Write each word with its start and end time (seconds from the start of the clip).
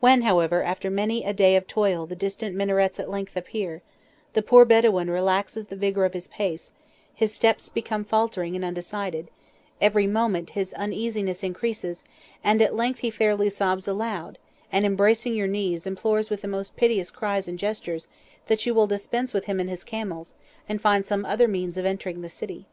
When, 0.00 0.22
however, 0.22 0.62
after 0.62 0.88
many 0.88 1.22
a 1.22 1.34
day 1.34 1.54
of 1.54 1.66
toil 1.66 2.06
the 2.06 2.16
distant 2.16 2.56
minarets 2.56 2.98
at 2.98 3.10
length 3.10 3.36
appear, 3.36 3.82
the 4.32 4.40
poor 4.40 4.64
Bedouin 4.64 5.10
relaxes 5.10 5.66
the 5.66 5.76
vigour 5.76 6.06
of 6.06 6.14
his 6.14 6.28
pace, 6.28 6.72
his 7.12 7.34
steps 7.34 7.68
become 7.68 8.02
faltering 8.06 8.56
and 8.56 8.64
undecided, 8.64 9.28
every 9.78 10.06
moment 10.06 10.48
his 10.56 10.72
uneasiness 10.72 11.42
increases, 11.44 12.04
and 12.42 12.62
at 12.62 12.74
length 12.74 13.00
he 13.00 13.10
fairly 13.10 13.50
sobs 13.50 13.86
aloud, 13.86 14.38
and 14.72 14.86
embracing 14.86 15.34
your 15.34 15.46
knees, 15.46 15.86
implores 15.86 16.30
with 16.30 16.40
the 16.40 16.48
most 16.48 16.74
piteous 16.74 17.10
cries 17.10 17.46
and 17.46 17.58
gestures 17.58 18.08
that 18.46 18.64
you 18.64 18.72
will 18.72 18.86
dispense 18.86 19.34
with 19.34 19.44
him 19.44 19.60
and 19.60 19.68
his 19.68 19.84
camels, 19.84 20.32
and 20.70 20.80
find 20.80 21.04
some 21.04 21.26
other 21.26 21.46
means 21.46 21.76
of 21.76 21.84
entering 21.84 22.22
the 22.22 22.30
city. 22.30 22.64